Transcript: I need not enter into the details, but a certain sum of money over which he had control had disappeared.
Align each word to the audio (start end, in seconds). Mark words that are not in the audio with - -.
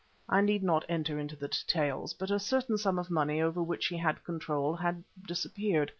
I 0.27 0.41
need 0.41 0.63
not 0.63 0.83
enter 0.89 1.19
into 1.19 1.35
the 1.35 1.47
details, 1.47 2.15
but 2.15 2.31
a 2.31 2.39
certain 2.39 2.75
sum 2.79 2.97
of 2.97 3.11
money 3.11 3.39
over 3.39 3.61
which 3.61 3.85
he 3.85 3.97
had 3.97 4.23
control 4.23 4.75
had 4.75 5.03
disappeared. 5.27 5.89